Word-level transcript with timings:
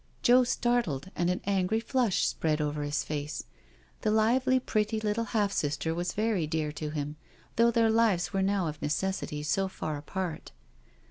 Joe 0.23 0.43
started, 0.43 1.11
and 1.15 1.29
an 1.29 1.41
angry 1.45 1.79
flush 1.79 2.25
spread 2.25 2.59
over 2.59 2.81
his 2.81 3.03
face. 3.03 3.43
The 4.01 4.09
lively, 4.09 4.59
pretty, 4.59 4.99
little 4.99 5.25
half 5.25 5.51
sister 5.51 5.93
was 5.93 6.13
very 6.13 6.47
dear 6.47 6.71
to 6.71 6.89
him, 6.89 7.17
though 7.55 7.69
their 7.69 7.91
Uves 7.91 8.33
were 8.33 8.41
.now 8.41 8.65
of 8.67 8.81
necessity 8.81 9.43
so 9.43 9.67
far 9.67 9.97
apart. 9.97 10.53